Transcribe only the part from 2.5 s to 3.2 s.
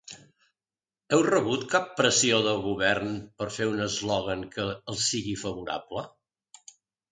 govern